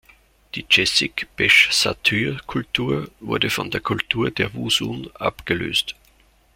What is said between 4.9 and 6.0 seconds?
abgelöst.